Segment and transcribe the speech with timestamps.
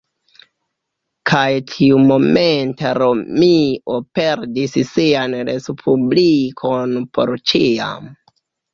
[1.31, 8.15] Kaj tiumomente Romio perdis sian Respublikon por ĉiam.